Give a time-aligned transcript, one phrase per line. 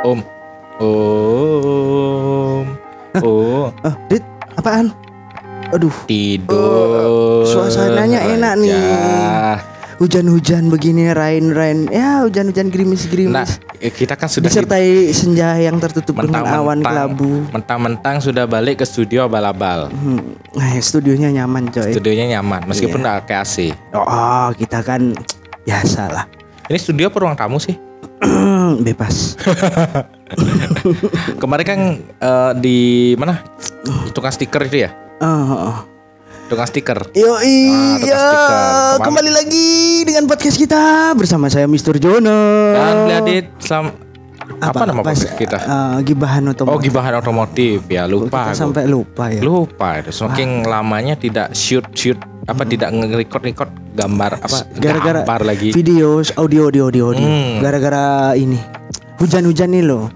[0.00, 0.20] Om.
[0.80, 2.64] Om.
[3.20, 4.24] Oh, Ah, Dit,
[4.56, 4.88] apaan?
[5.70, 7.44] Aduh, tidur.
[7.44, 8.80] suasananya enak nih.
[10.00, 11.84] hujan-hujan begini, rain-rain.
[11.92, 13.28] Ya, hujan-hujan gerimis-gerimis.
[13.28, 13.44] Nah,
[13.76, 17.44] eh, kita kan sudah Disertai senja yang tertutup dengan awan kelabu.
[17.52, 19.92] Mentang-mentang sudah balik ke studio abal-abal.
[19.92, 21.92] Hmm, Nah, studionya nyaman, coy.
[21.92, 23.56] Studionya nyaman meskipun nggak pakai AC.
[23.92, 25.12] Oh, kita kan
[25.68, 26.24] biasa lah.
[26.72, 27.89] Ini studio apa ruang tamu sih?
[28.86, 29.34] Bebas.
[31.42, 32.78] Kemarin kan eh, di
[33.16, 33.40] mana?
[34.12, 34.90] Tukang stiker itu ya?
[35.20, 35.84] Oh.
[36.46, 36.98] Tukang stiker.
[37.14, 38.20] Yo iya.
[38.98, 39.68] Kemarin- kembali lagi
[40.04, 41.96] dengan podcast kita bersama saya Mr.
[41.96, 42.40] Jono.
[42.74, 43.94] Dan Bladit selam
[44.60, 45.58] apa, nama Pas, podcast kita?
[45.62, 46.74] eh, gibahan otomotif.
[46.74, 47.80] Oh, gibahan otomotif.
[47.88, 48.50] Ya, lupa.
[48.50, 49.40] Kita sampai lupa ya.
[49.40, 50.10] Lupa itu.
[50.12, 52.18] Saking lamanya tidak shoot shoot
[52.50, 54.76] apa tidak nge-record record gambar apa Hmm.
[54.76, 55.68] Gara-gara gambar lagi.
[55.70, 57.22] video, audio, audio, audio, audio.
[57.22, 57.58] Hmm.
[57.58, 58.58] Gara-gara ini
[59.16, 60.10] hujan-hujan nih loh.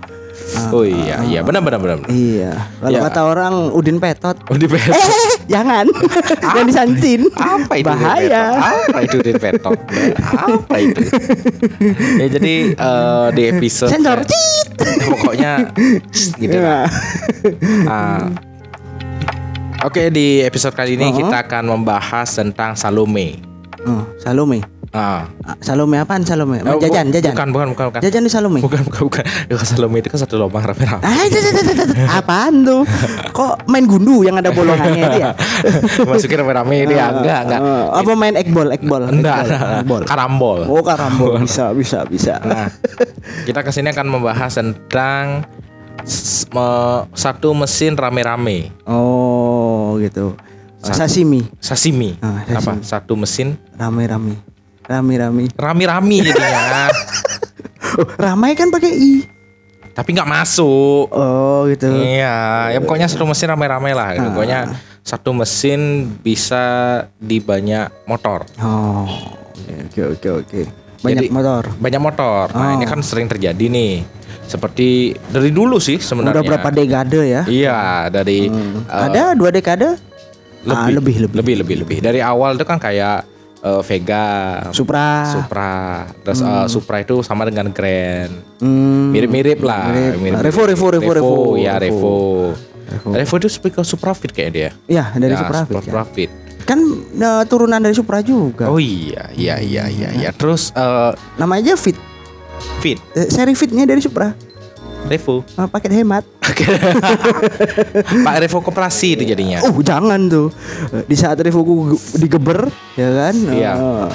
[0.70, 1.96] Oh iya, iya benar benar benar.
[2.06, 2.52] Iya.
[2.78, 3.00] Kalau Ya.
[3.02, 4.36] kata orang Udin Petot.
[4.44, 4.92] Oh, di Petot.
[4.92, 5.10] Eh,
[5.46, 5.86] jangan.
[6.44, 7.26] Jangan disantin.
[7.32, 8.42] Apa itu Udin Bahaya.
[8.52, 9.78] Apa itu Udin Petot?
[10.20, 11.00] Apa itu?
[12.18, 14.20] ya jadi eh, di episode Sensor.
[14.22, 14.68] Cit.
[15.06, 15.70] pokoknya
[16.36, 16.86] gitu lah.
[17.62, 18.00] Ya.
[19.84, 19.92] Ah.
[19.92, 21.16] Oke di episode kali ini Oh.
[21.20, 23.36] kita akan membahas tentang Salome.
[23.84, 24.64] Oh, Salome.
[24.96, 25.28] Ah.
[25.44, 26.64] Ah, Salome apaan Salome?
[26.64, 27.36] Oh, jajan, jajan.
[27.36, 28.00] Bukan bukan bukan bukan.
[28.00, 28.64] Jajan di Salome.
[28.64, 29.24] Bukan bukan bukan.
[29.52, 31.04] Bukan Salome itu kan satu lubang rame-rame.
[31.04, 31.88] Ah, jat, jat, jat.
[32.08, 32.80] apaan tuh?
[33.36, 35.30] Kok main gundu yang ada bolongannya itu ya?
[36.08, 37.60] Masukin rame-rame ini ya enggak enggak.
[37.60, 39.02] Eh, apa main ekbol, ekbol?
[39.04, 39.52] Enggak,
[39.84, 40.08] Ekbol, enggak.
[40.08, 40.58] Karambol.
[40.64, 42.40] Oh, karambol bisa, bisa, bisa.
[42.40, 42.72] Nah,
[43.44, 45.44] kita ke sini akan membahas tentang
[47.16, 49.33] satu mesin rame-rame Oh,
[49.98, 50.34] gitu.
[50.78, 51.00] Satu.
[51.00, 52.20] Sashimi, sashimi.
[52.20, 52.76] Ah, Apa?
[52.80, 54.36] Satu mesin rame-rame.
[54.84, 55.48] Rame-rame.
[55.50, 56.92] rami-rami jadinya.
[57.94, 59.24] Oh, ramai kan pakai i.
[59.94, 61.08] Tapi nggak masuk.
[61.08, 61.88] Oh, gitu.
[61.88, 64.12] Iya, ya pokoknya satu mesin rame-rame lah.
[64.12, 64.28] Ah.
[64.28, 64.58] Pokoknya
[65.00, 65.80] satu mesin
[66.18, 66.64] bisa
[67.16, 68.44] di banyak motor.
[68.58, 69.06] Oh.
[69.88, 70.60] Oke, oke, oke.
[71.00, 71.62] Banyak Jadi- motor.
[71.76, 72.44] Banyak motor.
[72.50, 72.76] Nah, Oh.
[72.76, 74.04] ini kan sering terjadi nih.
[74.44, 74.88] Seperti
[75.26, 76.38] dari dulu sih sebenarnya.
[76.38, 77.42] Udah berapa dekade ya?
[77.44, 77.78] Iya,
[78.08, 78.84] dari Hmm.
[78.84, 79.96] eh, Ada dua dekade?
[80.64, 81.36] Ah, lebih, lebih.
[81.36, 83.28] lebih lebih lebih dari awal itu kan kayak
[83.60, 84.24] eh, Vega
[84.70, 85.24] Supra.
[85.26, 85.74] Supra
[86.20, 89.12] terus eh, Supra itu sama dengan Grand Hmm.
[89.12, 90.12] mirip-mirip lah Mirip.
[90.18, 91.36] mirip Revo, Revo, Revo, Revo.
[91.58, 92.16] ya Revo
[92.86, 93.08] Revo.
[93.12, 95.58] Revo itu speaker Supra Fit kayak dia Ya, dari Ya, Supra.
[95.62, 96.04] Fit, Supra ya.
[96.06, 96.30] Fit
[96.64, 96.80] Kan
[97.14, 98.64] eh, turunan dari Supra juga.
[98.66, 101.96] oh iya iya iya iya iya terus eh, Namanya aja Fit.
[102.78, 104.32] Fit Eh, Seri Fitnya dari Supra.
[105.04, 106.24] Revo Eh, paket hemat.
[108.24, 110.48] Pak Revo Koperasi itu jadinya Oh, jangan tuh.
[110.90, 111.74] Eh, Di saat Revo ku
[112.14, 113.34] digeber, ya kan?
[113.36, 113.72] Iya.
[113.74, 114.08] Eh,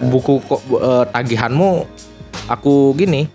[0.00, 1.70] buku kok eh, tagihanmu
[2.48, 3.28] aku gini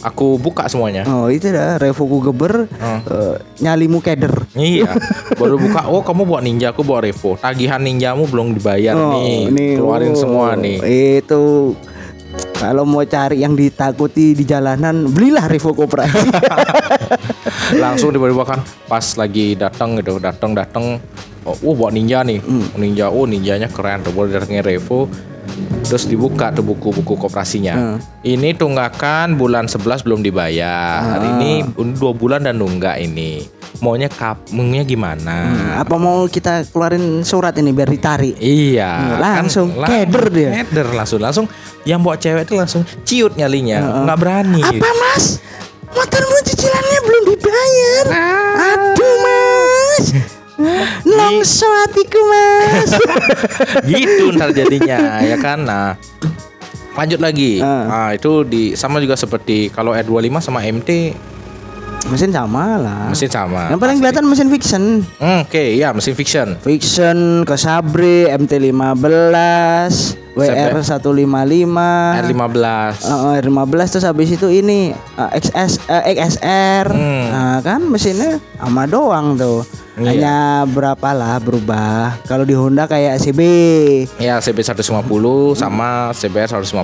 [0.00, 2.98] aku buka semuanya Oh, itu dah Revo ku geber Oh.
[3.04, 4.32] eh, nyalimu keder.
[4.54, 4.96] Iya,
[5.40, 5.88] baru buka.
[5.88, 7.36] Oh, kamu bawa ninja, aku bawa Revo.
[7.36, 9.76] Tagihan ninjamu belum dibayar Oh, nih.
[9.76, 10.80] Keluarin oh, semua nih.
[11.20, 11.72] Itu
[12.64, 16.32] kalau mau cari yang ditakuti di jalanan, belilah Revo Koperasi.
[17.84, 20.96] Langsung tiba-tiba kan pas lagi datang gitu, datang datang.
[21.44, 22.40] Oh, oh, bawa ninja nih.
[22.40, 22.64] Hmm.
[22.80, 24.16] Ninja, oh ninjanya keren tuh.
[24.16, 25.12] Baru datangnya Revo.
[25.84, 27.74] Terus dibuka tuh buku-buku koperasinya.
[27.74, 27.98] Hmm.
[28.20, 31.00] Ini tunggakan bulan 11 belum dibayar.
[31.14, 31.34] Hari Ah.
[31.36, 31.52] ini
[31.92, 33.44] dua bulan dan nunggak ini.
[33.76, 35.50] Maunya kap, maunya gimana?
[35.76, 38.38] Apa mau kita keluarin surat ini biar ditarik?
[38.38, 40.50] Iya, Hmm, kan langsung lang- keder dia.
[40.62, 41.46] Keder langsung langsung
[41.82, 44.02] yang bawa cewek itu langsung ciut nyalinya, Heeh.
[44.04, 44.62] nggak berani.
[44.62, 45.42] Apa mas?
[45.86, 48.04] Motormu cicilannya belum dibayar.
[48.08, 48.23] Ah.
[51.44, 52.90] Longso hatiku mas.
[53.92, 55.60] gitu ntar jadinya, ya kan?
[55.60, 55.92] Nah,
[56.96, 57.60] lanjut lagi.
[57.60, 57.84] Ah.
[57.84, 61.12] Nah, itu di sama juga seperti kalau R25 sama MT
[62.08, 63.12] mesin sama lah.
[63.12, 63.68] mesin sama.
[63.68, 64.84] Yang paling kelihatan mesin fiction.
[65.20, 66.56] Hmm, Oke, ya mesin fiction.
[66.64, 69.36] Fiction, Kesabre, MT15,
[70.32, 71.76] WR155,
[72.24, 72.64] R15.
[73.04, 76.88] Uh, R15 terus habis itu ini uh, XS uh, XSR.
[76.88, 77.24] Hmm.
[77.28, 79.83] Nah, kan mesinnya sama doang tuh.
[79.94, 80.10] Iya.
[80.10, 80.36] Hanya
[80.66, 82.18] berapa lah berubah.
[82.26, 83.40] Kalau di Honda kayak CB.
[84.18, 84.82] Ya CB 150
[85.54, 86.74] sama CBR 150.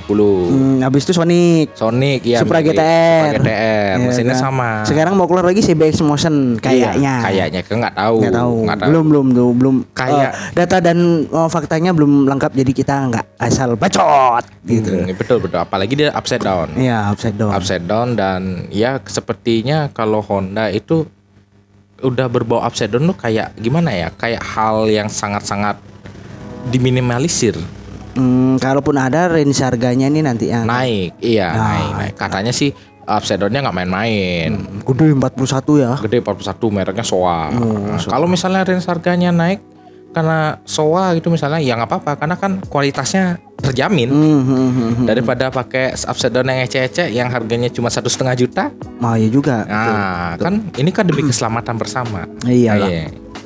[0.47, 1.75] Hmm, habis itu Sonic.
[1.75, 2.79] Sonic ya Supra mirip.
[2.79, 3.35] GTR.
[3.35, 3.91] Supra GTR.
[3.91, 4.43] Iya Mesinnya kan?
[4.47, 4.71] sama.
[4.87, 6.95] Sekarang mau keluar lagi CBX Motion kayaknya.
[6.95, 7.15] Iya,
[7.51, 8.17] kayaknya kan nggak tahu.
[8.23, 8.55] Nggak tahu.
[8.63, 8.89] Nggak tahu.
[8.89, 13.25] Belum belum tuh, belum Kayak- eh, data dan eh, faktanya belum lengkap jadi kita nggak
[13.43, 14.95] asal bacot gitu.
[14.95, 15.59] Hmm, betul betul.
[15.59, 16.71] Apalagi dia upside down.
[16.79, 17.51] Iya, upside down.
[17.51, 21.11] Upside down dan ya sepertinya kalau Honda itu
[22.01, 24.09] udah berbau upside down tuh kayak gimana ya?
[24.15, 25.77] Kayak hal yang sangat-sangat
[26.69, 27.57] diminimalisir.
[28.19, 32.15] Hmm, kalaupun ada range harganya nih nanti yang Naik, iya Nah, naik, naik.
[32.19, 32.75] Katanya sih
[33.07, 34.51] upside downnya nggak main-main.
[34.83, 35.93] Gede 41 ya.
[36.03, 37.49] Gede 41 mereknya Soa.
[37.55, 39.63] Nah, Kalau misalnya range harganya naik
[40.11, 44.09] karena Soa gitu misalnya ya nggak apa-apa karena kan kualitasnya terjamin.
[44.11, 45.07] Hmm, hmm, hmm, hmm.
[45.07, 48.65] Daripada pakai upside down yang ecek-ecek yang harganya cuma satu setengah juta,
[48.99, 49.63] Nah, iya juga.
[49.69, 52.25] nah kan ini kan demi keselamatan bersama.
[52.43, 52.73] Iya.
[52.81, 53.03] Iya.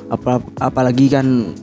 [0.09, 1.53] Apa apalagi kan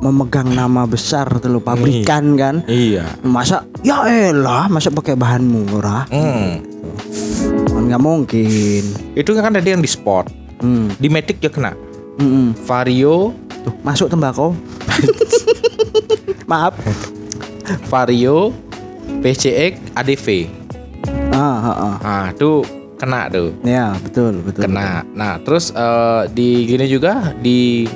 [0.00, 2.64] memegang nama besar tuh lo pabrikan kan.
[2.66, 3.04] Iya.
[3.22, 6.04] Masa ya elah, masa pakai bahan murah?
[6.10, 6.60] Hmm.
[7.68, 8.82] Kan nggak mungkin.
[9.16, 10.28] Itu kan tadi yang di sport.
[10.60, 10.92] Hmm.
[11.00, 11.72] Di Matic juga kena.
[12.20, 12.48] hmm, hmm.
[12.68, 13.32] Vario,
[13.82, 14.54] Masuk tembakau.
[16.50, 16.74] Maaf.
[17.86, 18.50] Vario,
[19.22, 20.26] PCX, ADV.
[21.30, 21.96] Ah, ah, ah.
[22.02, 22.66] Ah, itu
[22.98, 23.54] kena tuh.
[23.62, 24.66] Ya, betul, betul.
[24.66, 25.06] Kena.
[25.14, 27.86] Nah, terus eh, di gini juga di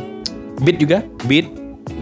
[0.63, 1.51] Beat juga, Beat,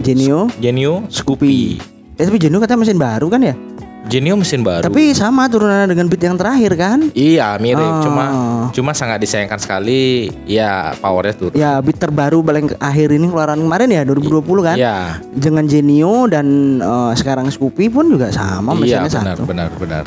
[0.05, 0.47] Genio.
[0.61, 1.81] Genio, Scoopy.
[2.15, 3.57] Eh, tapi Genio katanya mesin baru kan ya?
[4.03, 4.83] Genio mesin baru.
[4.83, 6.99] Tapi sama turunannya dengan Beat yang terakhir kan?
[7.13, 8.03] iya mirip, Oh.
[8.03, 8.25] cuma
[8.69, 11.55] cuma sangat disayangkan sekali ya powernya turun.
[11.55, 14.75] Ya, Beat terbaru paling akhir ini keluaran kemarin ya 2020 kan?
[14.75, 15.23] Iya.
[15.31, 16.45] Dengan Genio dan
[16.77, 19.43] eh, sekarang Scoopy pun juga sama Iya mesinnya benar satu.
[19.45, 20.03] benar benar.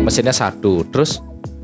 [0.00, 0.86] Mesinnya satu.
[0.86, 1.18] Terus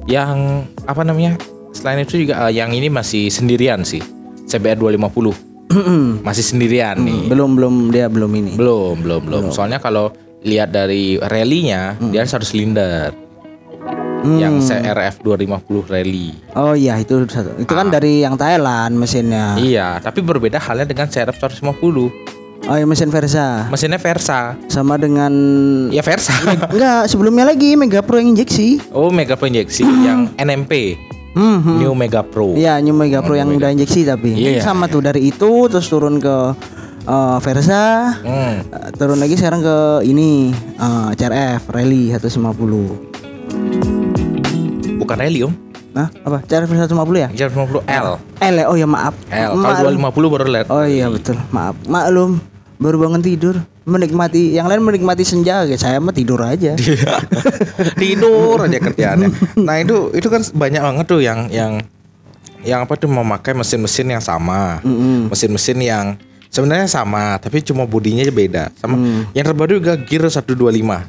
[0.05, 1.39] yang apa namanya?
[1.71, 4.03] Selain itu juga eh, yang ini masih sendirian sih.
[4.47, 5.47] CBR 250
[6.23, 7.27] masih sendirian nih.
[7.27, 8.53] belum belum dia belum ini.
[8.55, 9.43] Belum, belum, belum.
[9.51, 10.11] Soalnya kalau
[10.47, 13.11] lihat dari rally-nya, dia satu silinder.
[14.27, 14.43] Hmm.
[14.43, 16.35] Yang CRF 250 rally.
[16.59, 17.55] Oh iya itu satu.
[17.63, 19.55] Itu kan dari yang Thailand mesinnya.
[19.55, 22.35] Iya, tapi berbeda halnya dengan CRF 150.
[22.67, 23.71] Oh iya mesin Versa.
[23.71, 24.59] Mesinnya Versa.
[24.67, 25.31] Sama dengan
[25.95, 26.35] Ya Versa.
[26.75, 28.83] Enggak, sebelumnya lagi Mega Pro yang injeksi.
[28.91, 30.99] oh, Mega Pro injeksi yang NMP.
[31.37, 31.77] Hmm, hmm.
[31.85, 32.57] New Mega Pro.
[32.57, 34.35] Iya, New Mega Pro yang udah injeksi tapi.
[34.35, 34.65] Iya.
[34.65, 36.57] Sama tuh dari itu terus turun ke
[37.07, 37.83] eh, Versa,
[38.21, 38.55] Hmm.
[38.63, 43.17] eh, turun lagi sekarang ke ini eh, CRF Rally 150.
[44.97, 45.55] Bukan rally, Om.
[45.91, 46.45] Nah, apa?
[46.45, 47.29] CRF 150 ya?
[47.33, 48.07] 150 L.
[48.37, 48.67] L ya?
[48.69, 49.15] Oh ya maaf.
[49.27, 49.57] L.
[49.57, 50.67] Kalau 250 baru LED.
[50.69, 51.41] Oh iya betul.
[51.49, 51.73] Maaf.
[51.87, 52.37] Maklum.
[52.77, 53.57] Baru bangun tidur,
[53.89, 56.77] menikmati yang lain menikmati senja, kayak saya mah tidur aja.
[58.03, 59.33] tidur aja kerjaannya.
[59.57, 61.81] Nah itu itu kan banyak banget tuh yang yang
[62.61, 64.85] yang apa tuh memakai mesin-mesin yang sama,
[65.33, 66.07] mesin-mesin yang
[66.57, 68.65] sebenarnya sama tapi cuma bodinya aja beda.
[68.81, 69.29] Sama Hmm.
[69.37, 71.05] yang terbaru juga Gear 125.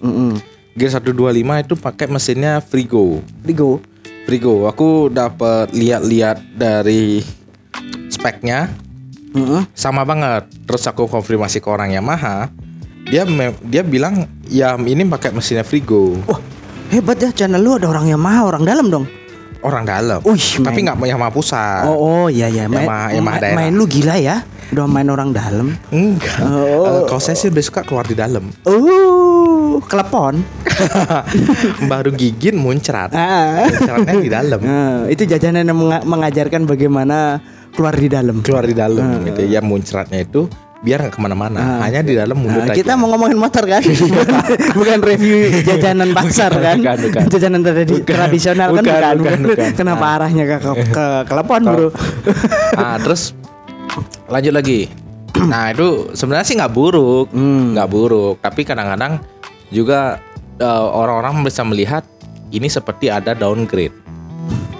[0.00, 0.40] Mm-mm.
[0.72, 3.20] Gear 125 itu pakai mesinnya Frigo.
[3.44, 3.84] Digo.
[4.24, 4.64] Frigo.
[4.64, 7.20] Aku dapat lihat-lihat dari
[8.08, 8.72] speknya
[9.36, 9.68] Mm-mm.
[9.76, 10.48] sama banget.
[10.64, 12.48] Terus aku konfirmasi ke orang Yamaha,
[13.06, 13.28] dia
[13.62, 16.16] dia bilang ya ini pakai mesinnya Frigo.
[16.24, 16.40] Wah,
[16.88, 19.06] hebat ya channel lu ada orang yang mahal orang dalam dong.
[19.66, 20.22] Orang dalam.
[20.22, 21.82] Wih, Tapi nggak Yamaha pusat.
[21.84, 23.56] Oh, oh iya iya main, Yamaha- Yamaha main, daerah.
[23.58, 24.46] main lu gila ya.
[24.66, 25.74] Udah main orang dalam.
[25.90, 26.38] Enggak.
[26.40, 26.86] Oh.
[26.86, 28.50] Eh, kalau saya sih lebih suka keluar di dalam.
[28.62, 30.42] Oh, kelepon.
[31.90, 33.10] Baru gigit muncrat.
[33.10, 33.66] Ah.
[33.66, 34.60] Muncratnya di dalam.
[34.60, 37.42] Nah, itu jajanan yang menga- mengajarkan bagaimana
[37.72, 38.40] keluar di dalam.
[38.40, 39.40] Keluar di dalam gitu.
[39.44, 40.46] Ya muncratnya itu
[40.78, 41.80] biar nggak ke mana-mana.
[41.80, 42.76] Hanya di dalam mulut Nah, aja.
[42.76, 43.80] kita mau ngomongin motor kan,
[44.78, 47.22] bukan review jajanan pasar Bukan, kan, bukan, bukan.
[47.28, 49.70] jajanan tradi- Bukan, tradisional kan bukan, bukan, bukan, bukan.
[49.74, 51.88] Kenapa arahnya ke ke, ke kelepon bro?
[52.76, 53.32] Ah, terus
[54.26, 54.80] lanjut lagi.
[55.42, 57.72] Nah itu sebenarnya sih nggak buruk, Hmm.
[57.72, 58.36] nggak buruk.
[58.38, 59.20] Tapi kadang-kadang
[59.68, 60.20] juga
[60.56, 62.04] eh, orang-orang bisa melihat
[62.48, 63.92] ini seperti ada downgrade.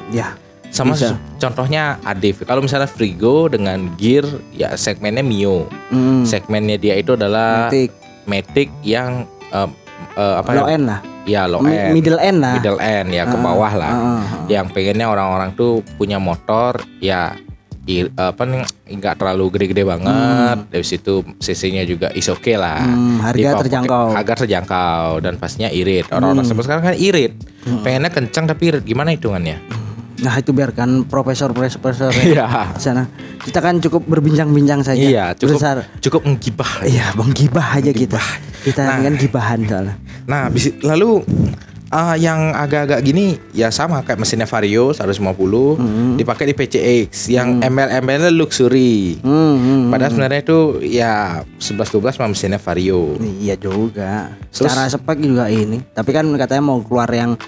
[0.08, 0.32] ya,
[0.68, 1.16] Sama Bisa.
[1.36, 2.42] contohnya ADV.
[2.42, 5.66] Kalau misalnya Frigo dengan gear ya segmennya Mio.
[5.88, 6.22] hmm.
[6.22, 7.90] Segmennya dia itu adalah Matic,
[8.24, 9.68] Matic yang eh,
[10.14, 10.74] eh, apa low ya?
[10.74, 12.54] end lah, Ya low Mi- end, middle end lah.
[12.54, 13.88] middle end ya ke Ah, bawah lah.
[13.88, 14.22] ah, ah, ah.
[14.46, 17.34] Yang pengennya orang-orang tuh punya motor ya
[17.84, 20.58] i- apa nih nggak terlalu gede-gede banget.
[20.68, 22.78] Dari situ CC-nya juga is oke lah.
[22.78, 24.06] Hmm, harga Dipakai- terjangkau.
[24.12, 26.04] Harga terjangkau dan pastinya irit.
[26.10, 26.58] Orang-orang Hmm.
[26.58, 27.32] sekarang kan irit.
[27.64, 28.82] Pengennya kencang tapi irit.
[28.82, 29.58] Gimana hitungannya?
[30.18, 32.72] Nah itu biarkan profesor profesor Iya.
[32.74, 33.04] sana.
[33.38, 34.96] Kita kan cukup berbincang-bincang saja.
[34.98, 35.76] Iya, cukup Besar.
[36.00, 36.70] cukup menggibah.
[36.82, 38.22] Iya, bang gibah aja kita.
[38.62, 39.02] Kita Nah.
[39.02, 39.94] kan gibahan soalnya.
[40.26, 41.20] Nah, bisi- lalu
[41.88, 46.18] ah, yang agak-agak gini ya sama kayak mesinnya Vario 150 Hmm.
[46.18, 49.22] dipakai di PCX yang ML-ML luxury.
[49.22, 51.12] Hmm, hmm, Padahal sebenarnya itu ya
[51.54, 53.14] 11 12 sama mesinnya Vario.
[53.38, 54.34] Iya juga.
[54.50, 55.78] Terus- Secara spek juga ini.
[55.86, 57.38] Tapi kan katanya mau keluar yang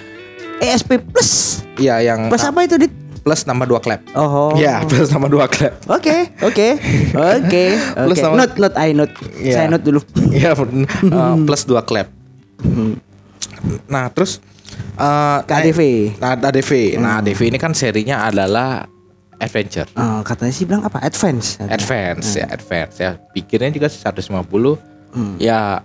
[0.59, 1.63] ESP Plus.
[1.77, 2.93] Iya, yang Plus apa itu dit?
[3.19, 4.01] plus tambah dua klep.
[4.17, 4.57] Oh.
[4.57, 5.77] Iya, plus tambah dua klep.
[5.87, 6.69] Oke, oke,
[7.13, 7.65] oke,
[8.09, 8.25] Plus oke.
[8.25, 9.13] sama- Note, note, I note.
[9.37, 9.53] Iya.
[9.53, 10.01] Saya note dulu.
[10.33, 12.09] Iya, uh, plus dua klep.
[13.85, 14.41] Nah, terus
[14.97, 15.81] uh, KDV.
[16.17, 16.71] Nah, ADV.
[16.97, 18.89] Nah, ADV ini kan serinya adalah
[19.37, 19.85] adventure.
[19.93, 20.97] Oh, katanya sih bilang apa?
[20.99, 21.61] Advance.
[21.61, 22.39] Advance Hmm.
[22.39, 23.11] ya, advance ya.
[23.29, 25.37] Pikirnya juga 150 Hmm.
[25.37, 25.81] ya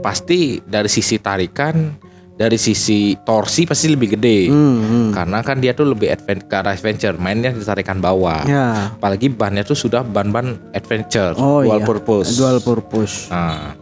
[0.00, 1.92] pasti dari sisi tarikan
[2.38, 4.46] dari sisi torsi pasti lebih gede.
[4.46, 5.08] Hmm, hmm.
[5.10, 8.46] Karena kan dia tuh lebih adven- ke arah adventure, mainnya ditarikan bawah.
[8.46, 8.94] Ya.
[8.94, 11.86] Apalagi bannya tuh sudah ban-ban adventure, Oh dual iya.
[11.86, 12.38] purpose.
[12.38, 13.26] Dual purpose.
[13.28, 13.74] Nah.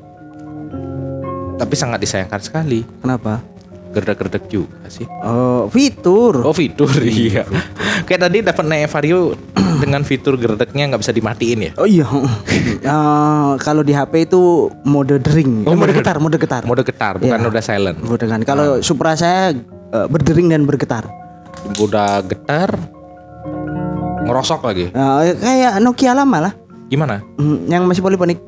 [1.57, 3.41] Tapi sangat disayangkan sekali, Kenapa?
[3.97, 5.09] Gerdek-gerdek juga sih.
[5.21, 6.45] Oh, fitur.
[6.45, 7.49] Oh fitur iya.
[8.05, 9.33] Kayak tadi dapat naik Vario
[9.77, 11.73] dengan fitur gerdeknya nggak bisa dimatiin ya.
[11.77, 12.05] Oh iya.
[12.77, 16.63] Eh, kalau di HP itu mode dering, Oh, Eh, mode mode- getar, mode getar.
[16.63, 17.49] Mode getar bukan Iya.
[17.49, 17.99] udah silent.
[17.99, 18.41] Mode kan.
[18.41, 21.03] Kalau Supra saya eh, berdering dan bergetar.
[21.77, 22.71] Udah getar
[24.23, 24.87] ngerosok lagi.
[24.89, 26.53] Eh, kayak Nokia lama lah.
[26.87, 27.19] Gimana?
[27.35, 28.39] Hmm, yang masih poliponik.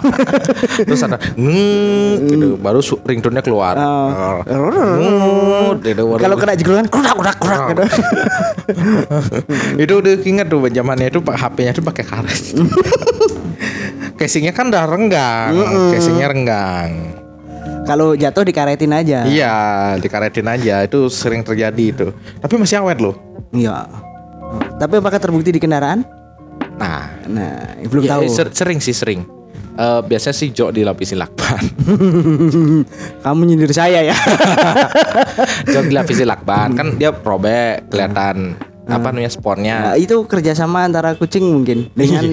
[0.88, 3.72] Terus ada ngeng gitu, baru ringtone-nya keluar.
[3.80, 4.44] Oh.
[4.44, 7.82] Ngut, gitu, baru- Kalau kena jeglungan kurak kurak kurak gitu.
[9.88, 12.40] itu udah ingat tuh zamannya itu pak HP-nya tuh pakai karet.
[14.20, 15.56] Casingnya kan udah renggang,
[15.96, 17.16] casingnya renggang.
[17.88, 19.24] Kalau jatuh dikaretin aja.
[19.24, 19.56] Iya,
[19.96, 22.06] dikaretin aja itu sering terjadi itu.
[22.36, 23.16] Tapi masih awet loh.
[23.56, 23.88] Iya.
[24.76, 26.19] Tapi apakah terbukti di kendaraan?
[26.80, 27.52] Nah, Nah,
[27.84, 28.24] belum ya, tahu.
[28.26, 29.20] ser- sering sih sering.
[29.70, 31.62] Eh, biasanya sih jok dilapisi lakban.
[33.24, 34.16] Kamu nyindir saya ya.
[35.72, 38.56] jok dilapisi lakban kan dia robek kelihatan
[38.90, 39.76] apa namanya sponnya.
[39.80, 42.26] Nah, itu kerjasama antara kucing mungkin dengan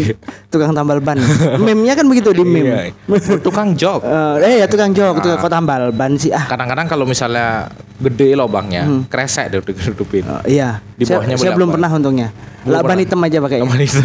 [0.52, 1.22] tukang tambal ban.
[1.62, 2.92] Meme-nya kan begitu di meme.
[2.92, 3.38] Iya.
[3.40, 4.02] Tukang jok.
[4.04, 6.50] Eh, eh ya tukang jok, tukang kok tambal ban sih ah.
[6.50, 10.26] Kadang-kadang kalau misalnya gede lubangnya, kresek deh ditutupin.
[10.26, 10.82] Oh, iya.
[10.98, 12.30] Di saya, bawahnya saya belum pernah untungnya.
[12.66, 13.04] Belum Lakban pernah.
[13.08, 13.58] hitam aja pakai.
[13.64, 14.02] Laban itu.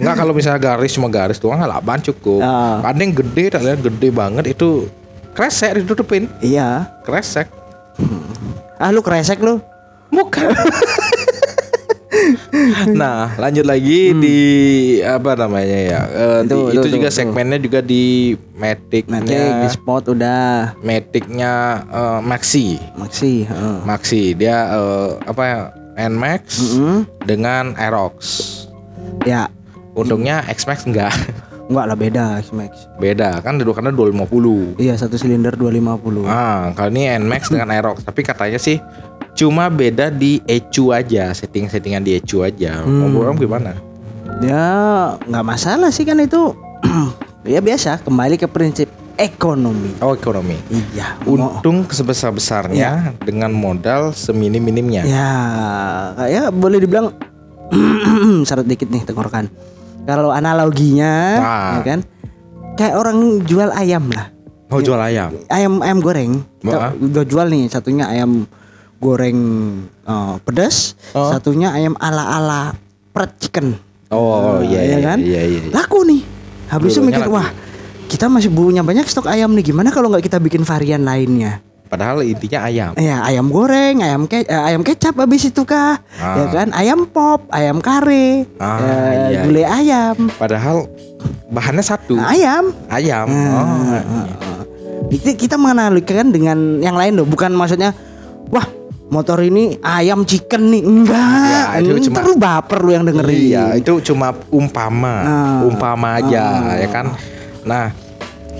[0.00, 2.40] Enggak kalau misalnya garis cuma garis doang laban cukup.
[2.40, 2.80] Ah.
[2.82, 4.88] Ada yang gede, tak lihat gede banget itu
[5.34, 6.26] kresek ditutupin.
[6.42, 6.88] Iya.
[7.06, 7.46] Kresek.
[8.80, 9.60] Ah lu kresek lu.
[10.10, 10.50] Bukan.
[12.92, 14.38] nah, lanjut lagi di
[15.00, 16.00] apa namanya ya?
[16.06, 17.16] Eh, Itu, di- itu, itu, juga itu.
[17.16, 19.70] segmennya juga di Nanti di Matic-nya.
[19.70, 20.42] spot udah
[20.80, 21.52] Matic-nya
[21.86, 22.76] eh, Maxi.
[22.94, 23.44] Maxi.
[23.44, 23.76] heeh.
[23.82, 25.58] Maxi dia eh, apa ya?
[26.00, 26.96] Nmax Mm-mm.
[27.22, 28.16] dengan Aerox.
[29.22, 29.52] Ya,
[29.92, 31.12] Untungnya X-Max enggak.
[31.68, 32.88] enggak lah beda Max.
[32.96, 34.80] Beda kan dulu karena 250.
[34.80, 36.24] Iya, satu silinder 250.
[36.24, 38.80] Ah, kalau ini Nmax dengan Aerox, tapi katanya sih
[39.40, 42.84] cuma beda di ECU aja, setting-settingan di ECU aja.
[42.84, 43.16] Hmm.
[43.16, 43.72] Orang gimana?
[44.44, 44.68] Ya,
[45.16, 46.52] nggak masalah sih kan itu.
[47.48, 49.96] ya biasa, kembali ke prinsip ekonomi.
[50.04, 50.60] Oh, ekonomi.
[50.68, 51.16] Iya.
[51.24, 55.08] Untung sebesar-besarnya dengan modal seminim-minimnya.
[55.08, 55.32] Ya,
[56.20, 57.16] kayak boleh dibilang
[58.48, 59.48] syarat dikit nih tenggorokan.
[60.04, 61.72] Kalau analoginya, Nah.
[61.80, 62.00] ya kan,
[62.76, 64.28] kayak orang jual ayam lah.
[64.68, 65.32] Mau jual ayam.
[65.48, 66.44] Ayam ayam goreng.
[66.60, 68.44] Kita udah jual nih, satunya ayam
[69.00, 69.38] goreng
[70.04, 71.32] eh, pedas, Oh.
[71.32, 72.76] satunya ayam ala-ala
[73.10, 73.66] fried chicken.
[74.10, 75.18] Oh, Nah, iya, iya iya, kan?
[75.18, 75.60] iya, iya.
[75.70, 76.20] Laku nih.
[76.68, 77.34] Habis itu mikir, laku.
[77.34, 77.48] wah,
[78.06, 79.64] kita masih punya banyak stok ayam nih.
[79.64, 81.62] Gimana kalau nggak kita bikin varian lainnya?
[81.86, 82.94] Padahal intinya ayam.
[82.94, 85.98] Ya ayam goreng, ayam ke eh, ayam kecap habis itu kah?
[86.16, 86.38] Ah.
[86.38, 86.68] Ya kan?
[86.70, 90.86] Ayam pop, ayam kare, Ah, eh, iya, gulai ayam, Padahal
[91.50, 92.14] bahannya satu.
[92.14, 92.70] Nah, ayam.
[92.86, 93.26] Ayam.
[93.26, 93.66] Ah, Oh.
[93.90, 94.26] ah, ah.
[95.10, 97.90] Itu kita menganalogikan dengan yang lain loh, bukan maksudnya
[98.46, 98.62] wah
[99.10, 101.76] motor ini ayam chicken nih enggak.
[101.76, 103.34] Ya, itu cuma- terus baper lu yang dengerin.
[103.36, 105.60] Iya, itu cuma umpama, Ah.
[105.66, 106.46] umpama aja,
[106.78, 107.06] ya kan.
[107.62, 107.90] Nah,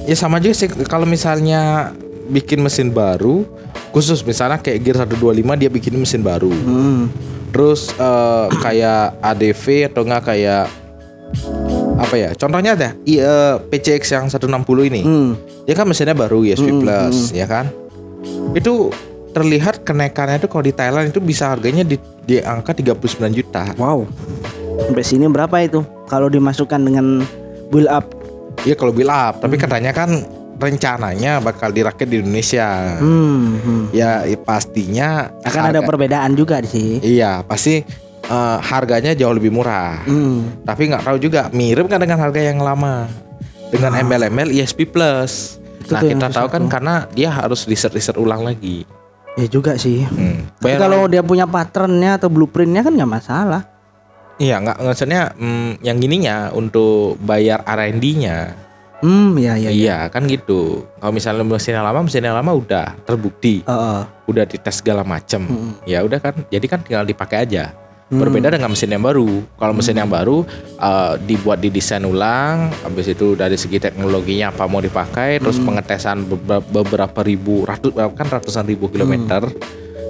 [0.05, 1.95] ya sama juga sih kalau misalnya
[2.27, 3.47] bikin mesin baru,
[3.91, 6.51] khusus misalnya kayak Gear 125 dia bikin mesin baru.
[6.51, 7.07] Hmm.
[7.51, 10.67] Terus eh, kayak ADV atau enggak kayak
[11.97, 12.31] apa ya?
[12.35, 15.03] Contohnya ada i- eh, PCX yang 160 ini.
[15.03, 15.31] Hmm.
[15.63, 17.71] Dia kan mesinnya baru USB Plus, ya kan?
[18.53, 18.91] Itu
[19.31, 21.97] terlihat kenaikannya itu kalau di Thailand itu bisa harganya di,
[22.27, 23.71] di angka 39 juta.
[23.79, 24.07] Wow.
[24.87, 25.87] Sampai sini berapa itu?
[26.11, 27.23] Kalau dimasukkan dengan
[27.71, 28.11] build up.
[28.67, 30.27] Iya kalau build up, tapi katanya kan
[30.61, 32.99] rencananya bakal dirakit di Indonesia.
[33.01, 33.57] Hmm.
[33.63, 33.85] hmm.
[33.97, 36.95] Ya pastinya Akan ada harga- perbedaan juga di sini.
[37.01, 37.81] Iya pasti
[38.27, 40.05] eh, harganya jauh lebih murah.
[40.05, 40.61] Hmm.
[40.67, 43.09] Tapi nggak tahu juga mirip nggak dengan harga yang lama
[43.71, 45.57] dengan ML-ML ESP Plus.
[45.57, 45.81] Ah.
[45.81, 48.85] Itu Nah kita tahu kan karena dia harus riset riset ulang lagi.
[49.39, 50.03] Ya juga sih.
[50.07, 50.51] Hmm.
[50.59, 53.63] Tapi kalau dia punya patternnya atau blueprintnya kan nggak masalah.
[54.41, 58.57] Iya nggak maksudnya mm, yang gininya untuk bayar R&D-nya.
[59.01, 59.71] Hmm, ya ya.
[59.73, 60.85] Iya kan gitu.
[61.01, 64.01] Kalau misalnya mesin yang lama, mesin yang lama udah terbukti, Heeh.
[64.29, 65.49] udah dites segala macem.
[65.49, 65.73] Hmm.
[65.89, 67.73] Ya udah kan, jadi kan tinggal dipakai aja.
[68.11, 68.19] Hmm.
[68.19, 69.39] Berbeda dengan mesin yang baru.
[69.55, 70.43] Kalau mesin yang baru
[70.77, 75.71] eh, dibuat didesain ulang, habis itu dari segi teknologinya apa mau dipakai, terus Hmm.
[75.71, 78.95] pengetesan beberapa, beberapa ribu, ratus kan ratusan ribu Hmm.
[78.99, 79.47] kilometer,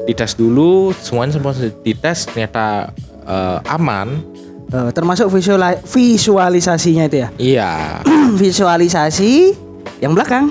[0.04, 1.52] dites dulu, semuanya semua
[1.82, 4.08] dites ternyata eh, aman.
[4.70, 7.28] Eh, termasuk visuala- visualisasinya itu ya.
[7.36, 7.70] Iya.
[8.40, 9.52] Visualisasi
[10.00, 10.48] yang belakang.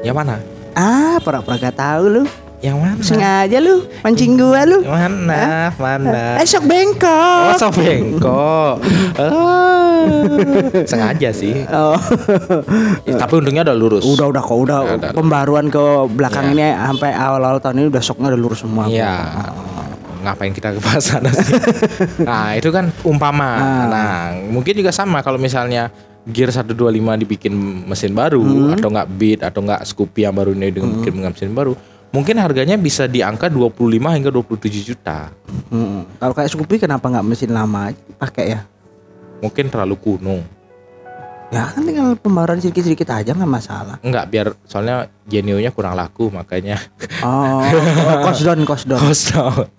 [0.00, 0.36] yang mana?
[0.76, 2.22] Ah, pura-pura gak tahu lu.
[2.64, 3.00] Yang mana?
[3.04, 4.80] Sengaja lu mancing gua lu.
[4.82, 5.68] Mana?
[5.76, 6.40] Mana?
[6.40, 7.52] Eh, sok bengkok.
[7.52, 8.80] Oh, so bengkok.
[10.90, 11.64] Sengaja sih.
[11.68, 11.96] Oh.
[13.04, 14.02] Ya, tapi untungnya udah lurus.
[14.02, 15.10] udah udah kok udah Udah.
[15.12, 16.72] pembaruan ke belakang Iya.
[16.72, 18.88] ini sampai awal-awal tahun ini udah soknya udah lurus semua.
[18.88, 19.12] Iya.
[20.24, 21.52] Ngapain kita ke sana sih?
[22.28, 23.44] nah, itu kan umpama.
[23.44, 23.84] Ah.
[23.84, 24.16] Nah,
[24.48, 25.92] mungkin juga sama kalau misalnya
[26.24, 26.72] Gear 125
[27.20, 27.52] dibikin
[27.84, 28.72] mesin baru Hmm.
[28.72, 31.76] atau enggak Beat atau enggak Scoopy yang baru ini dengan bikin dengan mesin baru,
[32.14, 35.34] mungkin harganya bisa di angka 25 hingga 27 juta.
[35.74, 36.06] Mm-mm.
[36.22, 38.60] Kalau kayak Scoopy kenapa nggak mesin lama pakai ya?
[39.42, 40.38] Mungkin terlalu kuno.
[41.52, 43.96] Ya kan tinggal pembaruan sedikit-sedikit aja nggak masalah.
[44.02, 46.76] Enggak, biar soalnya Genio-nya kurang laku makanya
[47.22, 48.98] Oh, oh cost down, cost down.
[48.98, 49.70] kosong.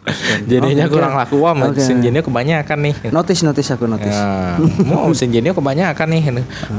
[0.47, 0.95] Genio-nya Oke.
[0.95, 1.35] kurang laku.
[1.41, 2.95] Wah, mesin Genio kebanyakan nih.
[3.11, 4.13] Notice, notice aku notice.
[4.13, 4.55] Ya,
[4.87, 6.23] mau mesin Genio kebanyakan nih.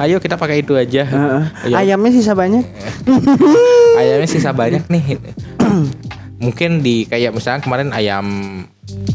[0.01, 1.03] Ayo kita pakai itu aja.
[1.67, 2.65] Ya, Ayamnya sisa banyak.
[4.01, 5.05] ayamnya sisa banyak nih.
[6.45, 8.27] Mungkin di kayak misalnya kemarin ayam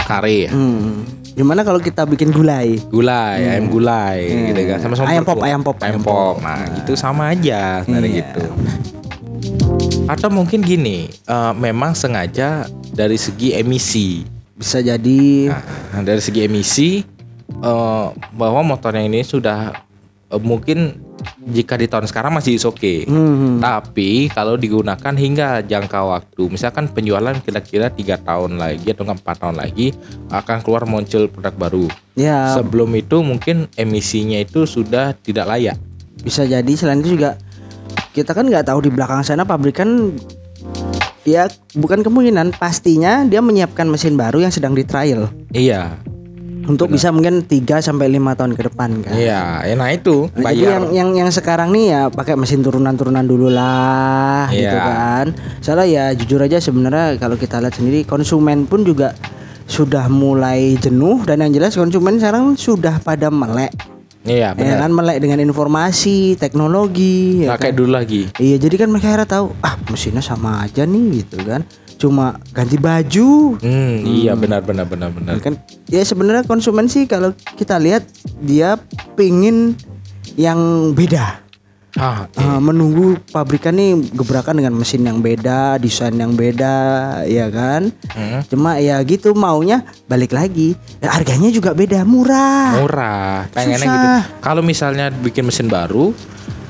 [0.01, 0.51] kare ya.
[0.51, 1.05] Hmm.
[1.31, 2.75] Gimana kalau kita bikin gulai?
[2.91, 4.77] Gulai, ayam gulai gitu kan.
[4.83, 5.13] Sama-sama Hmm.
[5.15, 6.35] Ayam pop, ayam pop, ayam pop.
[6.43, 8.19] Nah, itu sama aja sebenarnya Iya.
[8.19, 8.43] gitu.
[10.05, 14.27] Atau mungkin gini, eh, memang sengaja dari segi emisi.
[14.53, 15.49] Bisa jadi
[15.93, 16.89] Nah, dari segi emisi
[17.51, 19.71] eh, bahwa motor yang ini sudah
[20.27, 20.99] eh, mungkin
[21.41, 23.09] jika di tahun sekarang masih is oke.
[23.09, 23.57] Hmm.
[23.57, 29.57] Tapi kalau digunakan hingga jangka waktu, misalkan penjualan kira-kira tiga tahun lagi atau empat tahun
[29.57, 29.89] lagi
[30.29, 31.85] akan keluar muncul produk baru.
[32.13, 35.77] Ya, Sebelum itu mungkin emisinya itu sudah tidak layak.
[36.21, 37.33] bisa jadi selain itu juga
[38.13, 40.13] kita kan nggak tahu di belakang sana pabrikan
[41.23, 45.97] ya bukan kemungkinan pastinya dia menyiapkan mesin baru yang sedang di trial Iya,
[46.63, 49.13] untuk bisa mungkin 3 sampai 5 tahun ke depan kan.
[49.13, 49.63] iya.
[49.63, 50.71] Ya, nah itu Nah, Jadi bayar.
[50.71, 54.81] yang yang yang sekarang nih ya pakai mesin turunan-turunan dulu lah gitu Iya.
[54.81, 55.25] kan.
[55.59, 59.13] Soalnya ya jujur aja sebenarnya kalau kita lihat sendiri konsumen pun juga
[59.63, 63.71] sudah mulai jenuh dan yang jelas konsumen sekarang sudah pada melek
[64.21, 64.77] Iya, ya benar.
[64.79, 67.73] kan melek dengan informasi, teknologi ya kayak kan?
[67.73, 68.21] dulu lagi.
[68.35, 71.65] Iya jadi kan mereka akhirnya tahu ah mesinnya sama aja nih gitu kan.
[72.01, 73.61] Cuma ganti baju.
[73.61, 75.37] Hmm, iya benar benar benar benar.
[75.37, 78.01] Kan ya sebenarnya konsumen sih kalau kita lihat
[78.41, 78.73] dia
[79.13, 79.77] pingin
[80.33, 80.57] yang
[80.91, 81.37] beda.
[81.91, 86.71] Ah, Ah, menunggu pabrikan nih gebrakan dengan mesin yang beda desain yang beda
[87.27, 87.91] ya kan?
[88.15, 88.39] Hmm.
[88.47, 90.73] cuma ya gitu maunya balik lagi.
[91.03, 92.79] Ya, harganya juga beda murah.
[92.79, 93.91] Murah pengennya Susah.
[93.91, 94.07] gitu
[94.39, 96.15] kalau misalnya bikin mesin baru